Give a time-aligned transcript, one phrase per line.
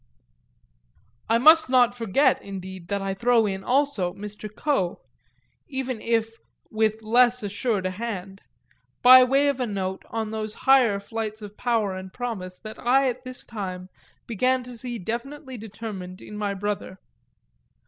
[1.29, 4.49] I must not forget indeed that I throw in also Mr.
[4.51, 4.99] Coe
[5.67, 6.39] even if
[6.71, 8.41] with less assured a hand;
[9.03, 13.09] by way of a note on those higher flights of power and promise that I
[13.09, 13.89] at this time
[14.25, 16.97] began to see definitely determined in my brother.